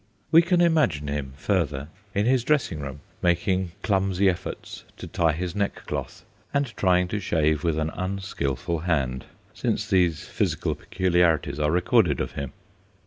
We 0.31 0.41
can 0.41 0.61
imagine 0.61 1.07
him, 1.09 1.33
further, 1.37 1.75
in 1.75 1.75
88 1.75 1.75
THE 1.75 1.77
GHOSTS 1.77 1.91
OF 1.91 2.09
PICCADILLY 2.09 2.31
his 2.31 2.43
dressing 2.43 2.79
room, 2.79 2.99
making 3.21 3.71
clumsy 3.83 4.29
efforts 4.31 4.83
to 4.97 5.05
tie 5.05 5.31
his 5.33 5.55
neckcloth, 5.55 6.25
and 6.51 6.75
trying 6.75 7.07
to 7.09 7.19
shave 7.19 7.63
with 7.63 7.77
an 7.77 7.91
unskilful 7.91 8.79
hand, 8.79 9.25
since 9.53 9.87
these 9.87 10.25
physical 10.25 10.73
peculiarities 10.73 11.59
are 11.59 11.69
recorded 11.69 12.19
of 12.19 12.31
him. 12.31 12.51